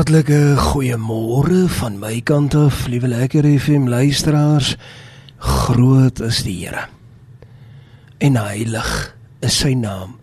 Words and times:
Hartlike 0.00 0.56
goeiemôre 0.56 1.66
van 1.68 1.98
my 2.00 2.22
kant 2.24 2.54
af, 2.56 2.86
liewe 2.88 3.08
lekker 3.12 3.44
FM 3.44 3.84
luisteraars. 3.92 4.78
Groot 5.36 6.22
is 6.24 6.38
die 6.40 6.54
Here. 6.62 6.86
En 8.16 8.38
heilig 8.40 8.88
is 9.44 9.58
sy 9.60 9.74
naam. 9.76 10.14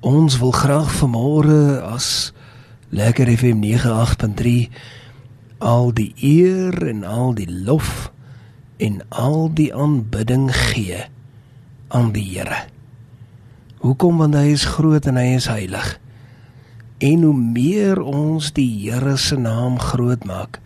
Ons 0.00 0.38
wil 0.40 0.54
graag 0.56 0.88
vanmôre 0.88 1.82
as 1.84 2.32
lekker 2.96 3.28
FM 3.28 3.60
98.3 3.60 4.54
al 5.60 5.92
die 5.92 6.14
eer 6.16 6.80
en 6.94 7.04
al 7.04 7.36
die 7.36 7.50
lof 7.68 8.08
en 8.80 9.02
al 9.12 9.52
die 9.52 9.68
aanbidding 9.68 10.48
gee 10.72 11.04
aan 11.92 12.14
die 12.16 12.24
Here. 12.30 12.64
Hoekom 13.84 14.24
want 14.24 14.40
hy 14.40 14.48
is 14.56 14.64
groot 14.64 15.12
en 15.12 15.20
hy 15.20 15.34
is 15.36 15.52
heilig. 15.52 15.98
En 16.98 17.22
hoe 17.22 17.36
meer 17.36 18.00
ons 18.00 18.52
die 18.56 18.70
Here 18.86 19.16
se 19.20 19.36
naam 19.36 19.76
groot 19.78 20.24
maak, 20.24 20.60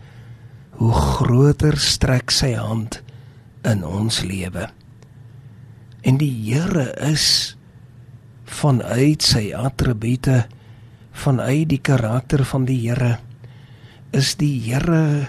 hoe 0.79 0.93
groter 0.93 1.75
strek 1.77 2.31
sy 2.31 2.53
hand 2.55 3.01
in 3.67 3.83
ons 3.83 4.21
lewe. 4.23 4.69
En 6.07 6.17
die 6.21 6.31
Here 6.31 6.87
is 7.03 7.57
vanuit 8.47 9.21
sy 9.23 9.51
attribute, 9.51 10.45
vanuit 11.11 11.67
die 11.69 11.81
karakter 11.83 12.45
van 12.47 12.63
die 12.69 12.79
Here, 12.87 13.17
is 14.15 14.37
die 14.39 14.55
Here 14.63 15.27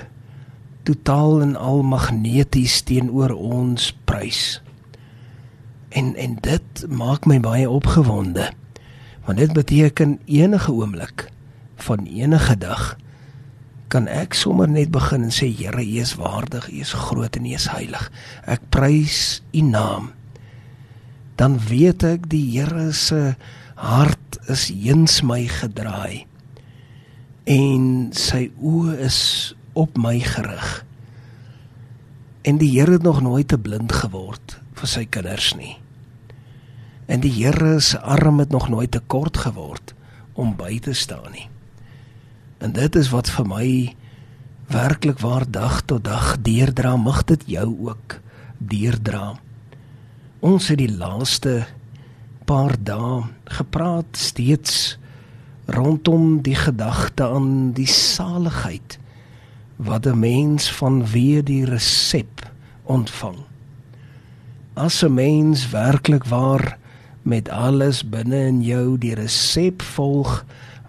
totaal 0.87 1.43
en 1.43 1.59
al 1.59 1.83
magneties 1.83 2.79
teenoor 2.87 3.34
ons 3.34 3.91
prys. 4.07 4.62
En 5.91 6.15
en 6.15 6.39
dit 6.47 6.87
maak 6.89 7.27
my 7.27 7.43
baie 7.43 7.67
opgewonde. 7.67 8.53
Want 9.27 9.39
dit 9.39 9.53
beteken 9.53 10.19
enige 10.27 10.73
oomblik 10.73 11.29
van 11.83 12.07
enige 12.07 12.57
dag 12.59 12.97
kan 13.93 14.09
ek 14.09 14.35
sommer 14.35 14.71
net 14.71 14.91
begin 14.93 15.27
en 15.27 15.35
sê 15.35 15.51
Here, 15.53 15.83
U 15.85 16.01
is 16.01 16.15
waardig, 16.17 16.70
U 16.73 16.81
is 16.81 16.95
groot 16.97 17.37
en 17.37 17.47
U 17.47 17.53
is 17.53 17.69
heilig. 17.69 18.09
Ek 18.48 18.65
prys 18.73 19.43
U 19.53 19.61
naam. 19.67 20.12
Dan 21.37 21.59
weet 21.69 22.05
ek 22.09 22.28
die 22.33 22.45
Here 22.55 22.91
se 22.97 23.34
hart 23.77 24.39
is 24.53 24.70
heens 24.73 25.20
my 25.27 25.45
gedraai 25.50 26.25
en 27.50 28.12
sy 28.15 28.47
oë 28.62 29.00
is 29.03 29.19
op 29.75 29.97
my 29.98 30.19
gerig. 30.23 30.84
En 32.47 32.59
die 32.59 32.70
Here 32.75 32.98
het 32.98 33.06
nog 33.06 33.23
nooit 33.23 33.48
te 33.50 33.59
blind 33.59 33.93
geword 33.93 34.59
vir 34.78 34.91
sy 34.91 35.05
kinders 35.11 35.53
nie. 35.59 35.77
En 37.13 37.21
die 37.21 37.33
Here 37.33 37.81
se 37.81 38.01
arm 38.01 38.39
het 38.39 38.49
nog 38.49 38.69
nooit 38.73 38.91
te 38.91 39.01
kort 39.07 39.37
geword 39.45 39.93
om 40.33 40.55
by 40.57 40.79
te 40.81 40.95
staan 40.97 41.29
nie. 41.35 41.49
En 42.59 42.73
dit 42.73 42.97
is 42.97 43.11
wat 43.13 43.29
vir 43.29 43.49
my 43.51 43.69
werklik 44.73 45.21
waar 45.21 45.45
dag 45.45 45.83
tot 45.85 46.07
dag 46.09 46.39
deurdra, 46.41 46.97
mag 46.97 47.25
dit 47.29 47.45
jou 47.59 47.69
ook 47.91 48.17
deurdra. 48.57 49.35
Ons 50.41 50.71
het 50.73 50.81
die 50.81 50.89
laaste 50.89 51.67
paar 52.49 52.79
dae 52.81 53.23
gepraat 53.61 54.17
steeds 54.17 54.97
rondom 55.69 56.41
die 56.43 56.57
gedagte 56.57 57.29
aan 57.29 57.73
die 57.77 57.87
saligheid 57.93 58.99
wat 59.77 60.07
'n 60.07 60.19
mens 60.19 60.73
van 60.73 61.05
wie 61.13 61.43
die 61.43 61.65
resep 61.65 62.49
ontvang. 62.85 63.37
As 64.75 65.05
'n 65.05 65.15
mens 65.15 65.71
werklik 65.71 66.25
waar 66.25 66.81
met 67.23 67.48
alles 67.48 68.03
binne 68.03 68.47
in 68.51 68.62
jou 68.67 68.98
die 68.98 69.15
resep 69.15 69.83
volg 69.95 70.42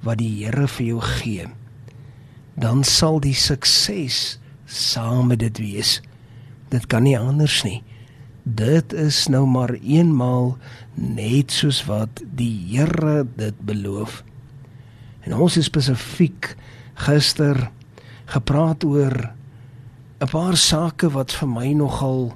wat 0.03 0.19
die 0.19 0.43
Here 0.43 0.67
vir 0.67 0.85
jou 0.85 1.01
gee, 1.01 1.47
dan 2.59 2.83
sal 2.83 3.21
die 3.23 3.37
sukses 3.37 4.39
saam 4.65 5.29
met 5.31 5.39
dit 5.43 5.61
wees. 5.61 5.99
Dit 6.73 6.87
kan 6.89 7.05
nie 7.05 7.17
anders 7.17 7.61
nie. 7.63 7.83
Dit 8.43 8.93
is 8.93 9.27
nou 9.31 9.45
maar 9.47 9.75
eenmaal 9.77 10.57
net 10.95 11.53
soos 11.53 11.83
wat 11.87 12.23
die 12.35 12.51
Here 12.73 13.23
dit 13.37 13.59
beloof. 13.65 14.23
En 15.23 15.37
ons 15.37 15.57
is 15.57 15.69
spesifiek 15.69 16.55
gister 17.05 17.69
gepraat 18.33 18.83
oor 18.83 19.33
'n 20.19 20.29
paar 20.31 20.57
sake 20.57 21.09
wat 21.11 21.31
vir 21.31 21.49
my 21.49 21.73
nogal 21.73 22.33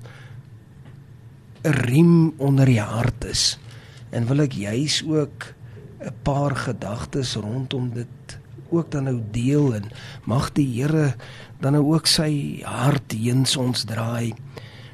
'n 1.63 1.71
riem 1.71 2.33
onder 2.37 2.65
die 2.65 2.81
hart 2.81 3.25
is 3.25 3.57
en 4.17 4.27
wil 4.29 4.41
ek 4.47 4.57
juis 4.57 5.03
ook 5.05 5.53
'n 6.01 6.13
paar 6.25 6.55
gedagtes 6.55 7.35
rondom 7.35 7.93
dit 7.93 8.39
ook 8.69 8.91
dan 8.91 9.03
nou 9.03 9.21
deel 9.31 9.75
en 9.75 9.91
mag 10.23 10.51
die 10.51 10.67
Here 10.81 11.15
dan 11.59 11.73
nou 11.73 11.93
ook 11.93 12.07
sy 12.07 12.61
hart 12.63 13.09
teens 13.09 13.55
ons 13.57 13.83
draai. 13.83 14.33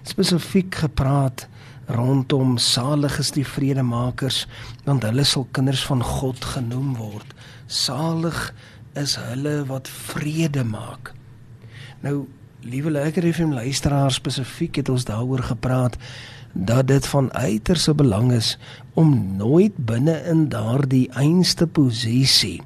Spesifiek 0.04 0.76
gepraat 0.76 1.48
rondom 1.88 2.58
salig 2.58 3.18
is 3.20 3.32
die 3.36 3.48
vredemakers 3.48 4.46
want 4.86 5.04
hulle 5.04 5.24
sal 5.24 5.48
kinders 5.52 5.84
van 5.86 6.04
God 6.04 6.46
genoem 6.46 6.96
word. 6.96 7.34
Salig 7.68 8.54
is 8.96 9.16
hulle 9.16 9.66
wat 9.66 9.90
vrede 9.90 10.64
maak. 10.64 11.14
Nou 12.02 12.28
liewe 12.64 12.92
lekker 12.92 13.34
FM 13.34 13.52
luisteraars 13.52 14.22
spesifiek 14.22 14.76
het 14.80 14.90
ons 14.90 15.06
daaroor 15.06 15.44
gepraat 15.44 15.98
dat 16.54 16.88
dit 16.88 17.08
van 17.08 17.34
uiterste 17.34 17.94
belang 17.94 18.32
is 18.32 18.58
om 18.94 19.36
nooit 19.36 19.74
binne 19.76 20.22
in 20.30 20.50
daardie 20.50 21.10
einste 21.12 21.68
posisie 21.68 22.62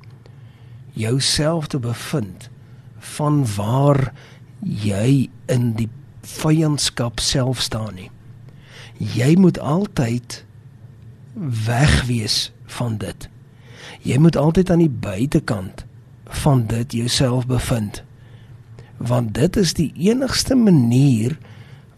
jouself 0.91 1.67
te 1.67 1.79
bevind 1.79 2.49
van 2.99 3.45
waar 3.55 4.13
jy 4.59 5.29
in 5.45 5.71
die 5.77 5.89
vyandskap 6.27 7.19
self 7.23 7.61
staan 7.61 7.95
nie. 7.95 8.09
Jy 8.97 9.35
moet 9.39 9.59
altyd 9.59 10.43
wegwees 11.67 12.51
van 12.65 12.97
dit. 12.97 13.29
Jy 14.01 14.17
moet 14.17 14.35
altyd 14.35 14.71
aan 14.73 14.83
die 14.83 14.91
buitekant 14.91 15.85
van 16.43 16.65
dit 16.67 16.91
jouself 16.91 17.47
bevind. 17.47 18.03
Want 18.97 19.33
dit 19.37 19.55
is 19.55 19.73
die 19.77 19.91
enigste 20.09 20.55
manier 20.55 21.37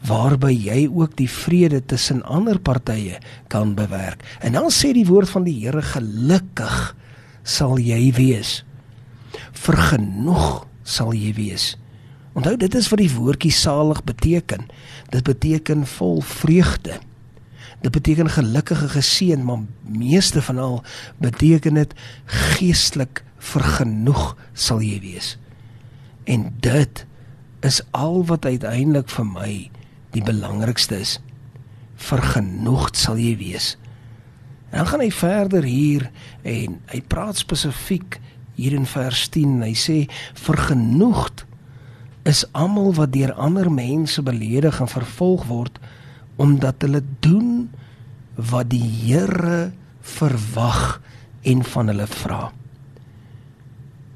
waarby 0.08 0.52
jy 0.54 0.88
ook 0.88 1.16
die 1.20 1.30
vrede 1.30 1.82
tussen 1.86 2.24
ander 2.24 2.60
partye 2.60 3.20
kan 3.52 3.76
bewerk. 3.76 4.24
En 4.40 4.56
dan 4.56 4.72
sê 4.72 4.94
die 4.96 5.08
woord 5.08 5.30
van 5.30 5.44
die 5.48 5.58
Here 5.60 5.82
gelukkig 5.84 6.96
sal 7.44 7.80
jy 7.82 8.14
wees. 8.16 8.64
Vergenoeg 9.52 10.66
sal 10.84 11.14
jy 11.14 11.34
wees. 11.36 11.74
Onthou 12.38 12.56
dit 12.58 12.76
is 12.78 12.88
wat 12.92 13.02
die 13.02 13.12
woordjie 13.12 13.54
salig 13.54 14.02
beteken. 14.08 14.70
Dit 15.12 15.26
beteken 15.28 15.86
vol 15.98 16.22
vreugde. 16.22 17.00
Dit 17.82 17.92
beteken 17.96 18.30
gelukkige 18.30 18.90
geseën, 18.92 19.44
maar 19.44 19.66
meeste 19.84 20.42
van 20.42 20.58
al 20.60 20.84
beteken 21.18 21.80
dit 21.80 21.94
geestelik 22.26 23.24
vergenoeg 23.40 24.36
sal 24.54 24.84
jy 24.84 25.00
wees. 25.04 25.38
En 26.24 26.50
dit 26.60 27.06
is 27.66 27.82
al 27.92 28.24
wat 28.28 28.46
uiteindelik 28.46 29.10
vir 29.10 29.26
my 29.28 29.54
die 30.16 30.24
belangrikste 30.26 31.00
is 31.00 31.20
vergenoegd 32.00 32.98
sal 32.98 33.20
jy 33.20 33.36
wees. 33.40 33.76
En 34.72 34.84
dan 34.84 34.90
gaan 34.92 35.04
hy 35.04 35.12
verder 35.12 35.66
hier 35.68 36.10
en 36.48 36.80
hy 36.92 37.02
praat 37.12 37.42
spesifiek 37.42 38.20
hier 38.56 38.76
in 38.78 38.86
vers 38.90 39.26
10. 39.34 39.60
Hy 39.66 39.76
sê 39.78 39.98
vergenoegd 40.38 41.46
is 42.30 42.44
almal 42.54 42.94
wat 42.98 43.14
deur 43.16 43.34
ander 43.40 43.72
mense 43.72 44.22
beledig 44.22 44.80
en 44.82 44.92
vervolg 44.92 45.48
word 45.50 45.80
omdat 46.40 46.86
hulle 46.86 47.02
doen 47.24 47.70
wat 48.52 48.70
die 48.72 48.84
Here 48.84 49.72
verwag 50.00 51.02
en 51.44 51.64
van 51.68 51.92
hulle 51.92 52.08
vra. 52.08 52.44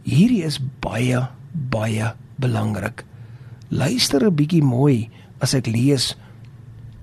Hierdie 0.08 0.44
is 0.48 0.60
baie 0.84 1.26
baie 1.52 2.14
belangrik. 2.40 3.04
Luister 3.70 4.24
'n 4.24 4.36
bietjie 4.36 4.64
mooi 4.64 5.10
as 5.44 5.56
ek 5.58 5.68
lees 5.68 6.14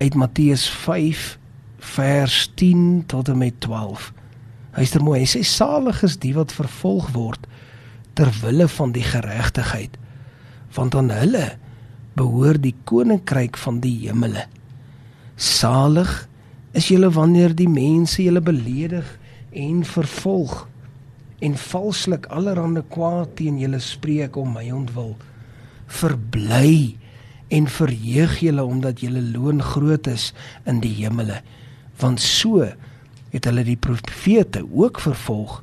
uit 0.01 0.17
Matteus 0.17 0.65
5 0.81 1.35
vers 1.93 2.37
10 2.57 3.03
tot 3.11 3.29
en 3.29 3.37
met 3.41 3.59
12. 3.61 4.09
Hyster 4.77 5.03
mooi, 5.03 5.19
hy 5.21 5.29
sê 5.29 5.41
salig 5.45 6.01
is 6.07 6.17
die 6.23 6.33
wat 6.37 6.53
vervolg 6.55 7.11
word 7.13 7.45
ter 8.17 8.31
wille 8.41 8.67
van 8.71 8.93
die 8.95 9.05
geregtigheid, 9.05 9.97
want 10.75 10.95
aan 10.97 11.11
hulle 11.13 11.45
behoort 12.17 12.63
die 12.63 12.75
koninkryk 12.89 13.59
van 13.61 13.79
die 13.83 13.93
hemele. 14.07 14.47
Salig 15.41 16.11
is 16.77 16.89
julle 16.91 17.11
wanneer 17.13 17.55
die 17.57 17.69
mense 17.71 18.21
julle 18.23 18.43
beledig 18.43 19.07
en 19.51 19.83
vervolg 19.87 20.65
en 21.41 21.57
valslik 21.57 22.27
allerhande 22.31 22.83
kwaad 22.93 23.35
teen 23.39 23.57
julle 23.59 23.79
spreek 23.81 24.37
om 24.37 24.53
my 24.55 24.67
ontwil. 24.75 25.15
Verbly 25.91 27.00
en 27.51 27.67
verheug 27.67 28.37
julle 28.39 28.63
omdat 28.63 29.03
julle 29.03 29.21
loon 29.21 29.61
groot 29.63 30.07
is 30.07 30.31
in 30.65 30.79
die 30.83 30.93
hemele 31.03 31.41
want 32.01 32.23
so 32.23 32.65
het 33.31 33.47
hulle 33.47 33.63
die 33.67 33.79
profete 33.79 34.63
ook 34.71 34.99
vervolg 35.03 35.61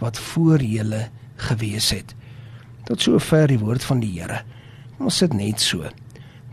wat 0.00 0.18
voor 0.18 0.62
julle 0.62 1.08
gewees 1.48 1.90
het 1.94 2.16
Tot 2.86 3.02
sover 3.02 3.50
die 3.50 3.58
woord 3.58 3.82
van 3.82 3.98
die 3.98 4.12
Here. 4.14 4.44
Ons 5.02 5.18
sit 5.18 5.32
net 5.34 5.60
so. 5.60 5.88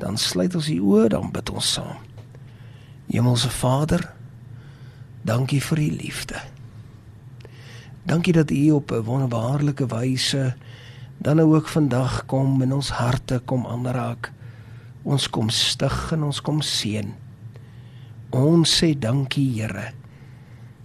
Dan 0.02 0.18
sluit 0.18 0.56
ons 0.58 0.70
die 0.72 0.80
oë, 0.82 1.12
dan 1.14 1.30
bid 1.34 1.52
ons 1.54 1.68
saam. 1.76 2.00
Hemelse 3.12 3.52
Vader, 3.54 4.08
dankie 5.22 5.62
vir 5.62 5.82
u 5.84 5.90
liefde. 6.00 6.42
Dankie 8.10 8.34
dat 8.34 8.52
u 8.52 8.72
op 8.72 8.92
'n 8.92 9.06
wonderbaarlike 9.06 9.86
wyse 9.88 10.56
dan 11.18 11.40
ook 11.40 11.68
vandag 11.68 12.26
kom 12.26 12.62
in 12.62 12.74
ons 12.74 12.90
harte 12.90 13.42
kom 13.46 13.68
aanraak. 13.68 14.32
Ons 15.04 15.28
kom 15.28 15.50
stig 15.52 16.12
en 16.16 16.24
ons 16.30 16.40
kom 16.42 16.62
seën. 16.64 17.10
Ons 18.34 18.72
sê 18.80 18.94
dankie 18.96 19.50
Here. 19.58 19.92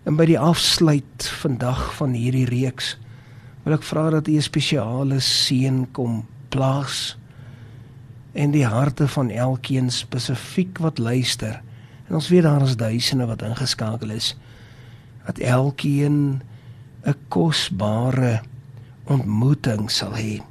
En 0.08 0.16
by 0.18 0.26
die 0.26 0.38
afsluit 0.40 1.28
vandag 1.42 1.92
van 1.98 2.16
hierdie 2.16 2.48
reeks 2.48 2.96
wil 3.64 3.76
ek 3.76 3.86
vra 3.86 4.08
dat 4.10 4.28
U 4.28 4.34
'n 4.36 4.42
spesiale 4.42 5.20
seën 5.20 5.86
kom 5.92 6.26
plaas 6.50 7.16
in 8.34 8.50
die 8.50 8.66
harte 8.66 9.08
van 9.08 9.30
elkeen 9.30 9.90
spesifiek 9.90 10.78
wat 10.78 10.98
luister. 10.98 11.62
En 12.08 12.14
ons 12.14 12.28
weet 12.28 12.42
daar 12.42 12.62
is 12.62 12.76
duisende 12.76 13.26
wat 13.26 13.42
ingeskakel 13.42 14.10
is. 14.10 14.36
Dat 15.26 15.38
elkeen 15.38 16.42
'n 17.06 17.14
kosbare 17.28 18.40
ontmoeting 19.04 19.90
sal 19.90 20.12
hê 20.12 20.42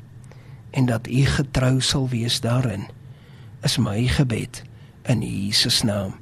en 0.72 0.86
dat 0.86 1.08
U 1.08 1.26
getrou 1.26 1.82
sal 1.82 2.10
wees 2.10 2.42
daarin. 2.42 2.97
Is 3.64 3.78
my 3.78 4.08
gebed 4.08 4.62
in 5.06 5.22
Jesus 5.22 5.82
naam. 5.84 6.14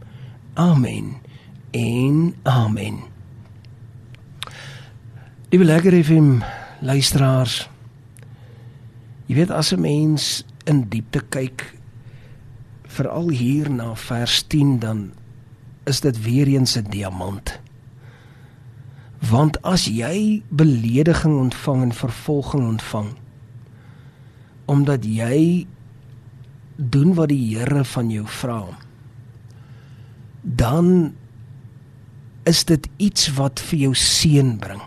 Amen. 0.53 1.15
En 1.71 2.35
amen. 2.43 2.99
Liewe 5.49 5.65
lekker 5.65 6.03
FM 6.03 6.39
luisteraars. 6.79 7.69
Jy 9.25 9.35
weet 9.35 9.51
as 9.51 9.73
'n 9.73 9.81
mens 9.81 10.45
in 10.63 10.85
diepte 10.89 11.21
kyk 11.29 11.73
veral 12.87 13.29
hier 13.29 13.69
na 13.71 13.95
vers 13.95 14.43
10 14.47 14.79
dan 14.79 15.11
is 15.83 15.99
dit 15.99 16.21
weer 16.21 16.47
eens 16.47 16.75
'n 16.77 16.89
diamant. 16.89 17.59
Want 19.19 19.61
as 19.61 19.85
jy 19.85 20.43
belediging 20.49 21.39
ontvang 21.39 21.81
en 21.81 21.93
vervolging 21.93 22.63
ontvang 22.67 23.09
omdat 24.65 25.05
jy 25.05 25.67
doen 26.75 27.13
wat 27.17 27.29
die 27.31 27.55
Here 27.57 27.83
van 27.85 28.09
jou 28.11 28.25
vra, 28.27 28.63
dan 30.41 31.13
is 32.45 32.65
dit 32.65 32.89
iets 32.97 33.31
wat 33.37 33.59
vir 33.59 33.87
jou 33.87 33.93
seën 33.97 34.57
bring. 34.61 34.81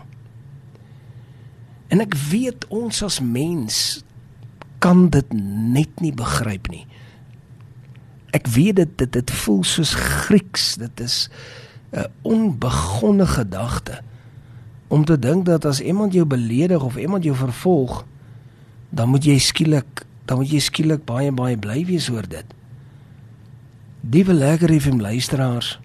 En 1.89 1.99
ek 1.99 2.15
weet 2.29 2.67
ons 2.71 3.01
as 3.03 3.19
mens 3.19 4.03
kan 4.79 5.09
dit 5.11 5.33
net 5.35 5.99
nie 5.99 6.13
begryp 6.15 6.69
nie. 6.71 6.85
Ek 8.35 8.47
weet 8.53 8.77
dit 8.79 8.93
dit 9.01 9.11
dit 9.17 9.33
voel 9.41 9.63
soos 9.67 9.95
Grieks, 9.97 10.75
dit 10.79 11.01
is 11.03 11.29
'n 11.91 12.05
onbegonne 12.21 13.25
gedagte 13.25 14.01
om 14.87 15.05
te 15.05 15.19
dink 15.19 15.45
dat 15.45 15.65
as 15.65 15.81
iemand 15.81 16.13
jou 16.13 16.25
beledig 16.25 16.83
of 16.83 16.97
iemand 16.97 17.23
jou 17.23 17.35
vervolg, 17.35 18.05
dan 18.89 19.09
moet 19.09 19.25
jy 19.25 19.37
skielik, 19.37 20.05
dan 20.29 20.37
moet 20.37 20.51
jy 20.53 20.61
skielik 20.61 21.07
baie 21.09 21.33
baie 21.33 21.57
bly 21.57 21.81
wees 21.89 22.09
oor 22.13 22.27
dit. 22.29 22.45
Die 24.05 24.21
het 24.25 24.85
hom 24.85 25.01
luisteraars 25.01 25.79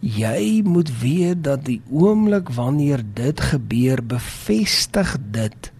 Jy 0.00 0.62
moet 0.64 0.88
weet 1.02 1.42
dat 1.44 1.66
die 1.66 1.82
oomblik 1.92 2.48
wanneer 2.56 3.02
dit 3.04 3.40
gebeur, 3.40 4.00
bevestig 4.00 5.12
dit 5.28 5.72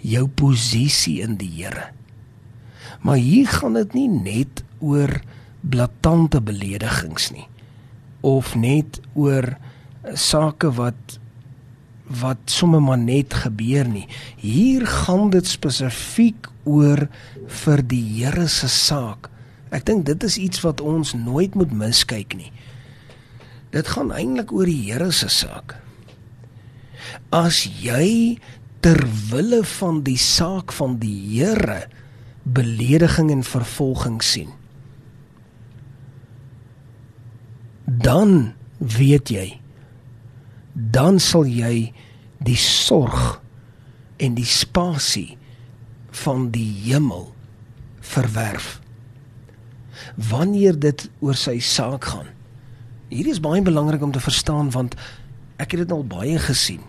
jou 0.00 0.24
posisie 0.24 1.18
in 1.20 1.36
die 1.36 1.50
Here. 1.58 1.90
Maar 3.04 3.20
hier 3.20 3.48
gaan 3.48 3.76
dit 3.76 3.92
nie 3.92 4.08
net 4.08 4.64
oor 4.80 5.20
blaatante 5.60 6.40
beledigings 6.40 7.28
nie 7.36 7.44
of 8.24 8.54
net 8.56 9.00
oor 9.12 9.56
sake 10.16 10.68
wat 10.76 11.18
wat 12.10 12.50
sommer 12.50 12.82
maar 12.82 12.98
net 12.98 13.34
gebeur 13.44 13.86
nie. 13.88 14.06
Hier 14.36 14.86
gaan 14.86 15.30
dit 15.30 15.46
spesifiek 15.46 16.48
oor 16.66 17.06
vir 17.62 17.82
die 17.86 18.02
Here 18.18 18.48
se 18.50 18.68
saak. 18.68 19.30
Ek 19.70 19.86
dink 19.86 20.06
dit 20.08 20.26
is 20.26 20.38
iets 20.38 20.64
wat 20.66 20.82
ons 20.82 21.14
nooit 21.14 21.54
moet 21.54 21.70
miskyk 21.70 22.34
nie. 22.34 22.50
Dit 23.70 23.92
gaan 23.94 24.10
eintlik 24.10 24.50
oor 24.52 24.66
die 24.66 24.90
Here 24.90 25.12
se 25.14 25.30
saak. 25.30 25.76
As 27.30 27.62
jy 27.62 28.40
ter 28.82 28.98
wille 29.30 29.62
van 29.78 30.02
die 30.02 30.18
saak 30.18 30.74
van 30.74 30.98
die 31.02 31.14
Here 31.36 31.84
belediging 32.42 33.30
en 33.30 33.46
vervolging 33.46 34.18
sien, 34.24 34.50
dan 37.86 38.54
weet 38.78 39.30
jy 39.30 39.60
dan 40.92 41.20
sal 41.20 41.44
jy 41.44 41.92
die 42.40 42.56
sorg 42.56 43.40
en 44.16 44.34
die 44.34 44.48
spasie 44.48 45.36
van 46.24 46.48
die 46.54 46.68
hemel 46.88 47.30
verwerf 48.00 48.78
wanneer 50.30 50.78
dit 50.80 51.08
oor 51.20 51.36
sy 51.36 51.58
saak 51.60 52.08
gaan 52.12 52.30
Hierdie 53.10 53.32
is 53.34 53.42
baie 53.42 53.62
belangrik 53.62 54.02
om 54.06 54.12
te 54.14 54.22
verstaan 54.22 54.70
want 54.70 54.94
ek 55.58 55.74
het 55.74 55.82
dit 55.82 55.92
al 55.92 56.04
baie 56.06 56.38
gesien. 56.38 56.82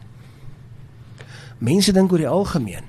Mense 1.58 1.94
dink 1.94 2.14
oor 2.14 2.22
die 2.22 2.30
algemeen. 2.30 2.86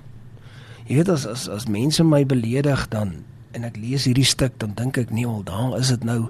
Jy 0.84 0.98
weet 1.00 1.12
as 1.12 1.24
as 1.26 1.46
as 1.48 1.64
mense 1.64 2.04
my 2.04 2.26
beledig 2.28 2.84
dan 2.92 3.22
en 3.56 3.64
ek 3.64 3.78
lees 3.80 4.04
hierdie 4.08 4.28
stuk 4.28 4.58
dan 4.60 4.76
dink 4.76 5.00
ek 5.00 5.12
nee, 5.12 5.24
al 5.28 5.44
daar 5.48 5.78
is 5.78 5.92
dit 5.94 6.04
nou 6.04 6.28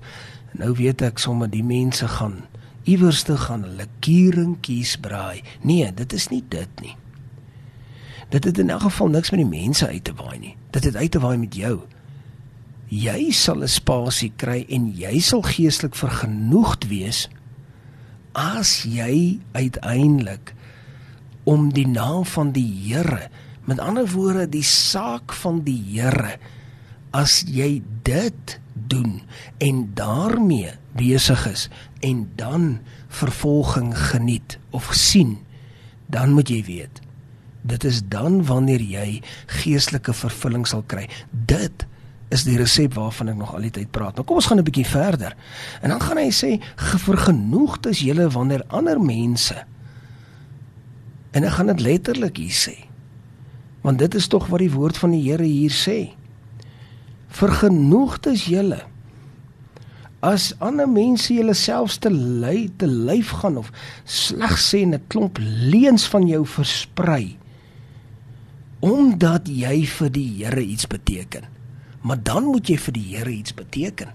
nou 0.59 0.71
weet 0.79 1.03
ek 1.03 1.19
sommer 1.23 1.51
die 1.51 1.65
mense 1.67 2.07
gaan 2.19 2.43
iewers 2.85 3.23
te 3.23 3.37
gaan 3.37 3.63
hulle 3.63 3.87
kieringkies 4.01 4.97
braai. 5.01 5.43
Nee, 5.63 5.93
dit 5.95 6.13
is 6.13 6.29
nie 6.29 6.45
dit 6.49 6.81
nie. 6.81 6.97
Dit 8.29 8.45
het 8.45 8.59
in 8.59 8.71
elk 8.71 8.89
geval 8.89 9.09
niks 9.09 9.31
met 9.31 9.41
die 9.41 9.49
mense 9.61 9.87
uit 9.87 10.05
te 10.05 10.15
waai 10.15 10.39
nie. 10.39 10.57
Dit 10.71 10.85
het 10.85 10.97
uit 10.97 11.11
te 11.11 11.21
waai 11.21 11.37
met 11.37 11.55
jou 11.55 11.83
jy 12.93 13.33
sal 13.33 13.65
'n 13.65 13.73
spasie 13.73 14.33
kry 14.37 14.67
en 14.69 14.93
jy 14.93 15.17
sal 15.21 15.41
geestelik 15.41 15.97
vergenoegd 15.97 16.89
wees 16.93 17.29
as 18.37 18.85
jy 18.85 19.41
uiteindelik 19.57 20.53
om 21.45 21.73
die 21.73 21.89
naam 21.89 22.25
van 22.25 22.53
die 22.53 22.69
Here 22.69 23.31
met 23.65 23.81
ander 23.81 24.05
woorde 24.05 24.49
die 24.49 24.63
saak 24.63 25.33
van 25.33 25.65
die 25.65 25.81
Here 25.89 26.37
as 27.13 27.45
jy 27.49 27.83
dit 28.05 28.61
doen 28.75 29.23
en 29.59 29.91
daarmee 29.95 30.73
besig 30.97 31.47
is 31.51 31.69
en 32.01 32.31
dan 32.37 32.81
vervolging 33.09 33.93
geniet 33.99 34.59
of 34.71 34.89
sien 34.95 35.39
dan 36.07 36.33
moet 36.33 36.49
jy 36.49 36.63
weet 36.65 37.01
dit 37.63 37.85
is 37.85 38.03
dan 38.09 38.45
wanneer 38.45 38.81
jy 38.81 39.23
geestelike 39.47 40.13
vervulling 40.13 40.67
sal 40.67 40.85
kry 40.87 41.09
dit 41.31 41.87
is 42.33 42.47
die 42.49 42.57
resep 42.57 42.95
waarvan 42.97 43.29
ek 43.29 43.37
nog 43.37 43.51
al 43.53 43.67
die 43.67 43.75
tyd 43.77 43.91
praat. 43.93 44.17
Nou 44.17 44.25
kom 44.25 44.39
ons 44.41 44.47
gaan 44.49 44.57
'n 44.57 44.65
bietjie 44.65 44.89
verder. 44.89 45.37
En 45.85 45.93
dan 45.93 46.01
gaan 46.01 46.17
hy 46.17 46.31
sê 46.33 46.57
vergenoegd 46.81 47.87
is 47.87 48.01
julle 48.01 48.25
wanneer 48.33 48.65
ander 48.73 48.97
mense 49.01 49.67
En 51.33 51.45
ek 51.49 51.57
gaan 51.57 51.71
dit 51.73 51.81
letterlik 51.81 52.37
hier 52.37 52.57
sê. 52.57 52.75
Want 53.83 53.99
dit 53.99 54.15
is 54.15 54.29
tog 54.29 54.47
wat 54.53 54.61
die 54.63 54.73
woord 54.73 54.99
van 55.01 55.15
die 55.17 55.23
Here 55.25 55.47
hier 55.49 55.73
sê. 55.73 56.13
Vergenoegd 57.33 58.29
is 58.33 58.49
julle 58.51 58.83
as 60.23 60.53
ander 60.63 60.87
mense 60.87 61.35
julle 61.35 61.55
selfs 61.59 61.97
te 61.99 62.11
lui 62.13 62.69
te 62.79 62.87
lyf 62.87 63.33
gaan 63.41 63.57
of 63.59 63.73
sleg 64.07 64.55
sê 64.63 64.85
en 64.87 64.95
'n 64.95 65.07
klomp 65.11 65.39
leuns 65.43 66.05
van 66.13 66.29
jou 66.29 66.45
versprei 66.47 67.37
omdat 68.81 69.49
jy 69.49 69.87
vir 69.87 70.11
die 70.11 70.31
Here 70.45 70.63
iets 70.63 70.87
beteken 70.87 71.51
maar 72.03 72.23
dan 72.23 72.51
moet 72.51 72.69
jy 72.69 72.77
vir 72.79 72.97
die 72.97 73.09
Here 73.15 73.31
iets 73.31 73.55
beteken. 73.55 74.11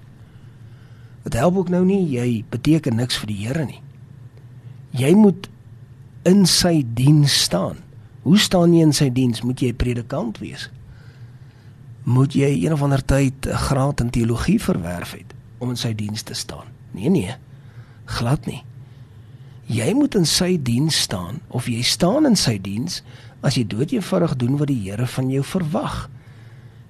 Dit 1.23 1.33
help 1.33 1.57
ook 1.63 1.69
nou 1.71 1.83
nie 1.87 2.03
jy 2.11 2.43
beteken 2.51 2.99
niks 2.99 3.19
vir 3.21 3.31
die 3.31 3.41
Here 3.45 3.65
nie. 3.65 3.81
Jy 4.95 5.13
moet 5.15 5.49
in 6.27 6.45
sy 6.47 6.81
diens 6.95 7.43
staan. 7.47 7.79
Hoe 8.27 8.39
staan 8.39 8.75
jy 8.75 8.83
in 8.83 8.95
sy 8.95 9.07
diens? 9.13 9.41
Moet 9.43 9.63
jy 9.63 9.71
predikant 9.73 10.41
wees? 10.43 10.67
Moet 12.07 12.37
jy 12.39 12.49
een 12.63 12.73
of 12.73 12.81
ander 12.81 13.03
tyd 13.03 13.47
'n 13.47 13.59
graad 13.67 13.99
in 13.99 14.09
teologie 14.09 14.61
verwerf 14.61 15.11
het 15.11 15.33
om 15.57 15.69
in 15.69 15.77
sy 15.77 15.95
diens 15.95 16.21
te 16.21 16.33
staan? 16.33 16.67
Nee 16.91 17.09
nee. 17.09 17.35
Glad 18.05 18.45
nie. 18.45 18.63
Jy 19.65 19.93
moet 19.93 20.15
in 20.15 20.25
sy 20.25 20.59
diens 20.61 21.01
staan 21.01 21.39
of 21.47 21.67
jy 21.67 21.81
staan 21.81 22.25
in 22.25 22.35
sy 22.35 22.61
diens 22.61 23.03
as 23.41 23.55
jy 23.55 23.67
doeteenvoudig 23.67 24.35
doen 24.35 24.57
wat 24.57 24.67
die 24.67 24.89
Here 24.89 25.07
van 25.07 25.29
jou 25.29 25.43
verwag 25.43 26.09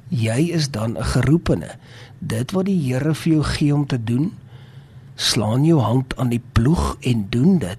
jy 0.10 0.52
is 0.56 0.72
dan 0.72 0.98
'n 0.98 1.04
geroepene. 1.04 1.76
Dit 2.20 2.52
wat 2.52 2.66
die 2.66 2.80
Here 2.80 3.14
vir 3.14 3.34
jou 3.34 3.44
gee 3.44 3.74
om 3.74 3.86
te 3.86 4.04
doen, 4.04 4.34
slaan 5.16 5.66
jou 5.66 5.80
hand 5.80 6.18
aan 6.18 6.30
die 6.30 6.44
ploeg 6.52 6.98
en 7.02 7.28
doen 7.30 7.58
dit. 7.58 7.78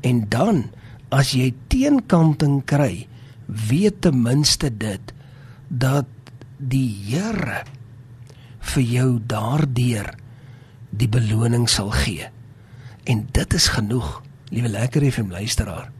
En 0.00 0.28
dan 0.28 0.64
as 1.08 1.30
jy 1.30 1.54
teenkanting 1.66 2.64
kry, 2.64 3.06
weet 3.46 4.00
ten 4.00 4.22
minste 4.22 4.76
dit 4.76 5.12
dat 5.68 6.04
die 6.58 6.88
Here 7.06 7.64
vir 8.74 8.82
jou 8.82 9.10
daardeur 9.28 10.08
die 10.96 11.08
beloning 11.08 11.68
sal 11.68 11.92
gee. 11.94 12.28
En 13.06 13.26
dit 13.32 13.54
is 13.54 13.68
genoeg, 13.68 14.22
liewe 14.50 14.68
lekker 14.72 15.04
FM 15.10 15.30
luisteraar. 15.30 15.90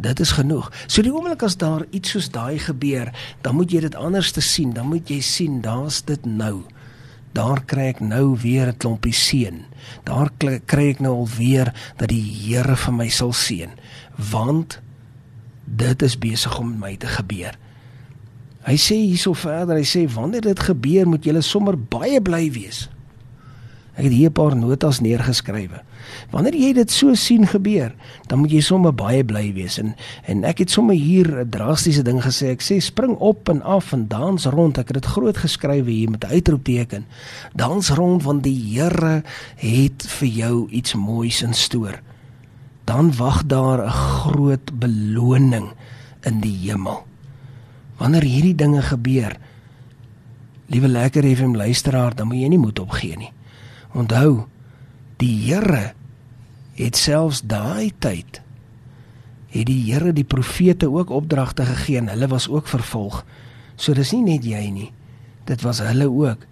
Dit 0.00 0.20
is 0.20 0.32
genoeg. 0.32 0.70
So 0.86 1.04
die 1.04 1.12
oomblik 1.12 1.42
as 1.44 1.58
daar 1.60 1.84
iets 1.92 2.14
soos 2.14 2.30
daai 2.32 2.58
gebeur, 2.62 3.10
dan 3.44 3.58
moet 3.58 3.72
jy 3.72 3.82
dit 3.84 3.96
anders 3.98 4.32
te 4.32 4.40
sien. 4.40 4.72
Dan 4.72 4.88
moet 4.88 5.10
jy 5.10 5.20
sien, 5.20 5.60
daar's 5.60 6.00
dit 6.08 6.24
nou. 6.24 6.62
Daar 7.36 7.60
kry 7.68 7.90
ek 7.92 8.00
nou 8.00 8.38
weer 8.40 8.72
'n 8.72 8.76
klompie 8.76 9.12
seën. 9.12 9.64
Daar 10.04 10.30
kry 10.66 10.88
ek 10.90 11.00
nou 11.00 11.14
alweer 11.14 11.74
dat 11.96 12.08
die 12.08 12.22
Here 12.22 12.76
vir 12.76 12.92
my 12.92 13.08
sal 13.08 13.32
seën, 13.32 13.70
want 14.16 14.80
dit 15.64 16.02
is 16.02 16.18
besig 16.18 16.58
om 16.58 16.70
met 16.70 16.78
my 16.78 16.96
te 16.96 17.06
gebeur. 17.06 17.54
Hy 18.68 18.76
sê 18.76 18.94
hierso 18.94 19.32
verder, 19.32 19.76
hy 19.76 19.86
sê 19.88 20.06
wanneer 20.06 20.40
dit 20.40 20.60
gebeur, 20.60 21.06
moet 21.06 21.24
jy 21.24 21.40
sommer 21.40 21.76
baie 21.76 22.20
bly 22.20 22.50
wees. 22.52 22.88
Ek 24.00 24.06
het 24.06 24.12
hier 24.12 24.30
'n 24.30 24.32
paar 24.32 24.56
notas 24.56 25.00
neergeskrywe. 25.00 25.80
Wanneer 26.30 26.54
jy 26.54 26.72
dit 26.72 26.90
so 26.90 27.14
sien 27.14 27.46
gebeur, 27.46 27.92
dan 28.28 28.38
moet 28.38 28.50
jy 28.50 28.60
sommer 28.60 28.94
baie 28.94 29.24
bly 29.24 29.52
wees 29.52 29.78
en 29.78 29.94
en 30.26 30.44
ek 30.44 30.58
het 30.58 30.70
sommer 30.70 30.94
hier 30.94 31.44
'n 31.44 31.50
drastiese 31.50 32.02
ding 32.02 32.22
gesê. 32.22 32.50
Ek 32.50 32.62
sê 32.62 32.80
spring 32.80 33.16
op 33.18 33.48
en 33.48 33.62
af 33.62 33.92
en 33.92 34.08
dans 34.08 34.46
rond. 34.46 34.78
Ek 34.78 34.88
het 34.88 35.02
dit 35.02 35.06
groot 35.06 35.36
geskrywe 35.36 35.90
hier 35.90 36.10
met 36.10 36.24
uitroepteken. 36.24 37.04
Dans 37.54 37.90
rond 37.90 38.22
want 38.22 38.42
die 38.42 38.56
Here 38.70 39.22
het 39.56 40.06
vir 40.06 40.28
jou 40.28 40.68
iets 40.70 40.94
moois 40.94 41.42
in 41.42 41.54
stoor. 41.54 42.00
Dan 42.84 43.12
wag 43.16 43.46
daar 43.46 43.84
'n 43.84 43.90
groot 43.90 44.78
beloning 44.78 45.72
in 46.22 46.40
die 46.40 46.56
hemel. 46.70 47.09
Wanneer 48.00 48.24
hierdie 48.24 48.56
dinge 48.56 48.82
gebeur, 48.82 49.36
liewe 50.72 50.88
lekker 50.88 51.26
FM 51.28 51.54
luisteraar, 51.58 52.14
dan 52.16 52.30
moet 52.30 52.40
jy 52.40 52.48
nie 52.54 52.62
moed 52.62 52.80
opgee 52.80 53.16
nie. 53.20 53.32
Onthou, 53.92 54.46
die 55.20 55.34
Here 55.44 55.90
het 56.78 56.96
selfs 56.96 57.42
daai 57.44 57.92
tyd 57.98 58.40
het 59.50 59.66
die 59.66 59.80
Here 59.90 60.12
die 60.14 60.24
profete 60.24 60.90
ook 60.90 61.10
opdragte 61.10 61.66
gegee 61.66 61.98
en 61.98 62.08
hulle 62.08 62.28
was 62.30 62.48
ook 62.48 62.68
vervolg. 62.70 63.24
So 63.76 63.94
dis 63.94 64.12
nie 64.14 64.22
net 64.22 64.46
jy 64.46 64.62
nie. 64.70 64.90
Dit 65.48 65.64
was 65.66 65.80
hulle 65.82 66.06
ook. 66.10 66.46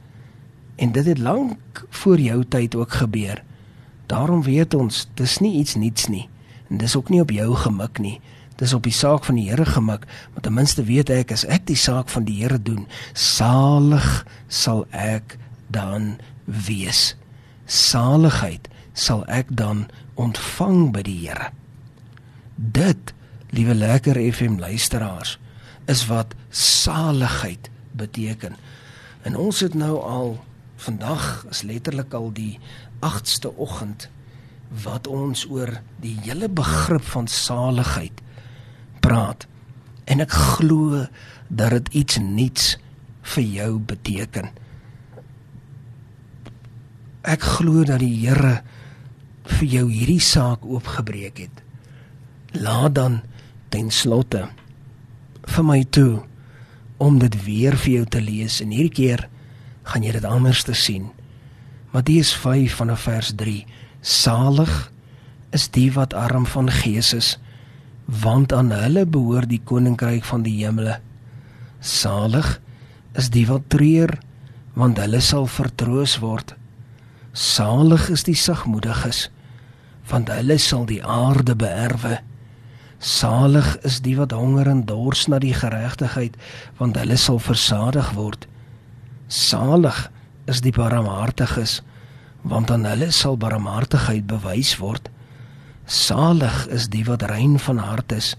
En 0.76 0.92
dit 0.92 1.06
het 1.06 1.18
lank 1.18 1.84
voor 2.02 2.18
jou 2.20 2.42
tyd 2.44 2.74
ook 2.74 2.92
gebeur. 2.92 3.42
Daarom 4.06 4.42
weet 4.42 4.74
ons, 4.74 5.06
dis 5.14 5.38
nie 5.38 5.58
iets 5.60 5.74
niets 5.74 6.08
nie. 6.08 6.28
En 6.68 6.80
dis 6.80 6.96
ook 6.96 7.08
nie 7.08 7.20
op 7.20 7.30
jou 7.30 7.54
gemik 7.54 7.98
nie. 7.98 8.20
Dis 8.58 8.74
op 8.74 8.82
die 8.82 8.92
saak 8.92 9.24
van 9.24 9.38
die 9.38 9.48
Here 9.50 9.64
gemik, 9.64 10.06
maar 10.32 10.42
ten 10.42 10.54
minste 10.54 10.82
weet 10.84 11.10
ek 11.14 11.32
as 11.32 11.46
ek 11.46 11.66
die 11.66 11.78
saak 11.78 12.08
van 12.10 12.26
die 12.26 12.40
Here 12.42 12.58
doen, 12.58 12.88
salig 13.14 14.26
sal 14.48 14.84
ek 14.90 15.38
dan 15.70 16.16
wees 16.44 17.14
saligheid 17.68 18.68
sal 18.96 19.22
ek 19.30 19.52
dan 19.52 19.86
ontvang 20.18 20.90
by 20.96 21.04
die 21.06 21.20
Here. 21.22 21.52
Dit, 22.56 23.12
liewe 23.54 23.76
lekker 23.76 24.18
FM 24.18 24.58
luisteraars, 24.58 25.36
is 25.86 26.08
wat 26.10 26.34
saligheid 26.50 27.70
beteken. 27.94 28.56
En 29.22 29.36
ons 29.36 29.60
het 29.60 29.76
nou 29.78 30.00
al 30.02 30.38
vandag 30.78 31.44
is 31.50 31.62
letterlik 31.62 32.14
al 32.14 32.32
die 32.34 32.58
8ste 33.04 33.52
oggend 33.54 34.08
wat 34.84 35.06
ons 35.06 35.46
oor 35.48 35.80
die 36.02 36.16
hele 36.22 36.48
begrip 36.48 37.04
van 37.14 37.26
saligheid 37.26 38.20
praat. 39.00 39.46
En 40.04 40.20
ek 40.20 40.32
glo 40.32 41.06
dat 41.48 41.70
dit 41.76 41.92
iets 42.04 42.18
nuuts 42.20 42.72
vir 43.34 43.44
jou 43.44 43.70
beteken 43.78 44.50
ek 47.28 47.44
glo 47.44 47.84
dat 47.84 48.00
die 48.00 48.14
Here 48.22 48.62
vir 49.58 49.68
jou 49.68 49.86
hierdie 49.90 50.22
saak 50.22 50.64
oopgebreek 50.64 51.42
het. 51.44 51.62
Laat 52.56 52.96
dan 52.96 53.20
ten 53.72 53.90
slotte 53.92 54.46
vir 55.48 55.64
my 55.64 55.82
toe 55.92 56.22
om 56.98 57.18
dit 57.20 57.34
weer 57.44 57.76
vir 57.76 58.00
jou 58.00 58.06
te 58.16 58.22
lees 58.24 58.60
en 58.64 58.72
hierdie 58.74 58.94
keer 58.94 59.26
gaan 59.88 60.04
jy 60.04 60.12
dit 60.16 60.24
anders 60.24 60.64
te 60.64 60.76
sien. 60.76 61.08
Matteus 61.92 62.34
5 62.36 62.76
vanaf 62.80 63.06
vers 63.08 63.32
3. 63.36 63.62
Salig 64.00 64.90
is 65.50 65.68
die 65.74 65.90
wat 65.92 66.14
arm 66.14 66.46
van 66.46 66.70
gees 66.70 67.12
is, 67.16 67.38
want 68.06 68.52
aan 68.52 68.70
hulle 68.72 69.04
behoort 69.06 69.50
die 69.50 69.60
koninkryk 69.64 70.24
van 70.24 70.44
die 70.46 70.54
hemele. 70.62 70.98
Salig 71.80 72.60
is 73.18 73.30
die 73.34 73.46
wat 73.48 73.68
treur, 73.72 74.18
want 74.78 74.98
hulle 75.02 75.20
sal 75.24 75.48
vertroos 75.50 76.18
word. 76.22 76.54
Salig 77.32 78.08
is 78.14 78.24
die 78.24 78.36
sagmoediges, 78.38 79.28
want 80.08 80.30
hulle 80.32 80.58
sal 80.62 80.86
die 80.88 81.02
aarde 81.04 81.56
beerwe. 81.58 82.20
Salig 82.98 83.76
is 83.86 84.00
die 84.02 84.16
wat 84.18 84.32
honger 84.34 84.70
en 84.70 84.84
dors 84.86 85.26
na 85.28 85.38
die 85.42 85.54
geregtigheid, 85.54 86.38
want 86.78 86.96
hulle 86.98 87.18
sal 87.18 87.38
versadig 87.42 88.14
word. 88.16 88.46
Salig 89.28 90.06
is 90.48 90.62
die 90.64 90.72
barmhartiges, 90.72 91.82
want 92.42 92.70
aan 92.70 92.86
hulle 92.88 93.10
sal 93.12 93.36
barmhartigheid 93.40 94.26
bewys 94.30 94.76
word. 94.78 95.10
Salig 95.86 96.66
is 96.74 96.88
die 96.92 97.04
wat 97.08 97.26
rein 97.30 97.58
van 97.58 97.80
hart 97.82 98.12
is, 98.12 98.34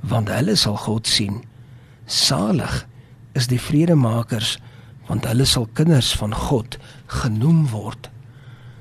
want 0.00 0.30
hulle 0.32 0.56
sal 0.56 0.76
God 0.76 1.06
sien. 1.06 1.42
Salig 2.06 2.84
is 3.38 3.46
die 3.50 3.60
vredemakers, 3.60 4.58
want 5.08 5.26
hulle 5.26 5.46
sal 5.46 5.68
kinders 5.78 6.12
van 6.18 6.34
God 6.34 6.78
genoem 7.20 7.66
word. 7.72 8.10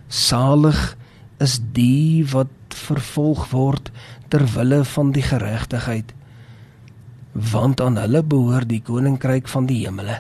Salig 0.10 0.96
is 1.40 1.60
die 1.74 2.26
wat 2.34 2.54
vervolg 2.76 3.50
word 3.54 3.92
ter 4.30 4.46
wille 4.56 4.84
van 4.86 5.14
die 5.16 5.26
geregtigheid 5.26 6.14
want 7.34 7.82
aan 7.82 7.98
hulle 7.98 8.24
behoort 8.24 8.70
die 8.70 8.82
koninkryk 8.82 9.48
van 9.48 9.68
die 9.70 9.84
hemele. 9.86 10.20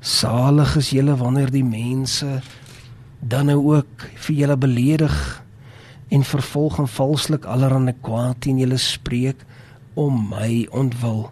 Salig 0.00 0.76
is 0.76 0.90
julle 0.92 1.16
wanneer 1.16 1.50
die 1.52 1.64
mense 1.64 2.42
dan 3.28 3.48
nou 3.48 3.60
ook 3.72 4.04
vir 4.26 4.36
julle 4.36 4.56
beledig 4.60 5.14
en 6.12 6.24
vervolg 6.28 6.78
en 6.78 6.88
valslik 6.88 7.46
allerhande 7.48 7.94
kwaad 8.04 8.42
teen 8.44 8.58
julle 8.60 8.76
spreek 8.80 9.40
om 9.94 10.26
my 10.28 10.66
ontwil. 10.70 11.30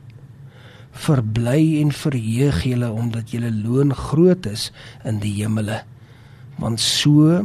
Verbly 1.05 1.81
en 1.83 1.93
verheug 1.93 2.63
julle 2.65 2.89
omdat 2.91 3.35
julle 3.35 3.53
loon 3.53 3.93
groot 3.97 4.47
is 4.49 4.71
in 5.05 5.21
die 5.21 5.35
hemele. 5.43 5.83
Want 6.57 6.81
so 6.81 7.43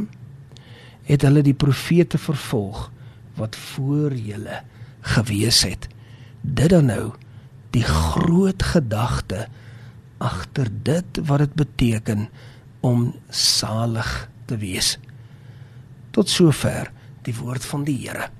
het 1.08 1.24
hulle 1.24 1.44
die 1.44 1.56
profete 1.56 2.20
vervolg 2.20 2.88
wat 3.36 3.56
voor 3.56 4.16
julle 4.16 4.62
gewees 5.14 5.62
het. 5.68 5.88
Dit 6.40 6.72
dan 6.72 6.88
nou 6.88 7.12
die 7.76 7.84
groot 7.84 8.62
gedagte 8.62 9.46
agter 10.18 10.72
dit 10.82 11.20
wat 11.28 11.44
dit 11.44 11.54
beteken 11.54 12.26
om 12.80 13.12
salig 13.30 14.28
te 14.48 14.58
wees. 14.60 14.96
Tot 16.16 16.30
sover 16.32 16.90
die 17.26 17.36
woord 17.36 17.64
van 17.68 17.84
die 17.86 17.96
Here. 18.00 18.30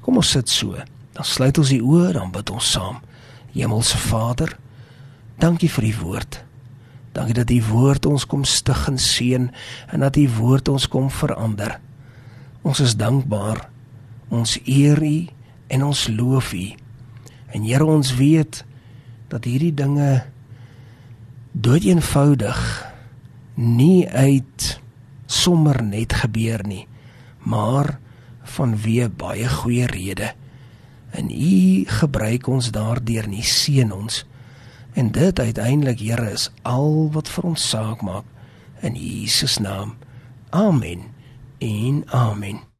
Kom 0.00 0.18
ons 0.20 0.32
sit 0.36 0.50
so. 0.50 0.76
Dan 1.16 1.24
sluit 1.24 1.58
ons 1.58 1.72
die 1.72 1.82
oë, 1.82 2.12
dan 2.16 2.32
bid 2.32 2.50
ons 2.52 2.72
saam. 2.76 3.00
Hemelse 3.54 3.98
Vader, 4.08 4.52
dankie 5.40 5.70
vir 5.72 5.88
die 5.88 5.96
woord. 5.96 6.42
Dankie 7.16 7.36
dat 7.36 7.50
u 7.50 7.60
woord 7.70 8.06
ons 8.06 8.26
kom 8.28 8.44
stig 8.44 8.82
en 8.90 8.98
seën 9.00 9.48
en 9.92 10.04
dat 10.04 10.18
u 10.20 10.26
woord 10.36 10.68
ons 10.68 10.88
kom 10.92 11.08
verander. 11.12 11.78
Ons 12.66 12.82
is 12.82 12.96
dankbaar. 12.98 13.68
Ons 14.28 14.56
eer 14.66 14.98
U 14.98 15.16
en 15.70 15.84
ons 15.86 16.08
loof 16.10 16.52
U. 16.52 16.64
En 17.54 17.62
Here, 17.62 17.84
ons 17.86 18.14
weet 18.18 18.64
dat 19.30 19.46
hierdie 19.46 19.74
dinge 19.74 20.24
dood 21.54 21.86
eenvoudig 21.86 22.58
nie 23.54 24.08
uit 24.10 24.66
sommer 25.26 25.82
net 25.82 26.12
gebeur 26.22 26.64
nie, 26.66 26.86
maar 27.42 27.98
vanweë 28.56 29.10
baie 29.18 29.48
goeie 29.48 29.86
redes. 29.90 30.34
En 31.16 31.30
U 31.30 31.84
gebruik 31.88 32.46
ons 32.46 32.70
daardeur 32.70 33.28
nie 33.28 33.44
seën 33.46 33.92
ons. 33.92 34.24
En 34.94 35.10
dit 35.12 35.40
uiteindelik, 35.40 36.00
Here, 36.00 36.30
is 36.32 36.50
al 36.62 37.10
wat 37.12 37.28
vir 37.28 37.52
ons 37.52 37.68
saak 37.68 38.02
maak 38.02 38.24
in 38.82 38.94
Jesus 38.94 39.58
naam. 39.58 39.96
Amen. 40.50 41.16
en 41.58 42.04
amen. 42.12 42.75